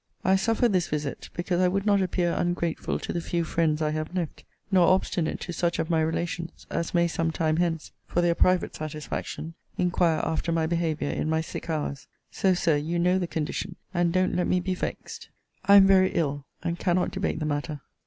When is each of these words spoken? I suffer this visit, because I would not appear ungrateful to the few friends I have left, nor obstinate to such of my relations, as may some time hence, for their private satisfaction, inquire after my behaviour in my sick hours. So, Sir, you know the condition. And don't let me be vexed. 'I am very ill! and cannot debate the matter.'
I 0.23 0.35
suffer 0.35 0.67
this 0.67 0.87
visit, 0.87 1.29
because 1.35 1.61
I 1.61 1.67
would 1.67 1.85
not 1.85 2.01
appear 2.01 2.33
ungrateful 2.33 2.97
to 2.97 3.13
the 3.13 3.21
few 3.21 3.43
friends 3.43 3.83
I 3.83 3.91
have 3.91 4.15
left, 4.15 4.43
nor 4.71 4.87
obstinate 4.87 5.39
to 5.41 5.53
such 5.53 5.77
of 5.77 5.91
my 5.91 6.01
relations, 6.01 6.65
as 6.71 6.95
may 6.95 7.07
some 7.07 7.29
time 7.29 7.57
hence, 7.57 7.91
for 8.07 8.19
their 8.19 8.33
private 8.33 8.73
satisfaction, 8.73 9.53
inquire 9.77 10.19
after 10.23 10.51
my 10.51 10.65
behaviour 10.65 11.11
in 11.11 11.29
my 11.29 11.41
sick 11.41 11.69
hours. 11.69 12.07
So, 12.31 12.55
Sir, 12.55 12.77
you 12.77 12.97
know 12.97 13.19
the 13.19 13.27
condition. 13.27 13.75
And 13.93 14.11
don't 14.11 14.35
let 14.35 14.47
me 14.47 14.59
be 14.59 14.73
vexed. 14.73 15.29
'I 15.65 15.75
am 15.75 15.85
very 15.85 16.09
ill! 16.13 16.47
and 16.63 16.79
cannot 16.79 17.11
debate 17.11 17.37
the 17.39 17.45
matter.' 17.45 17.79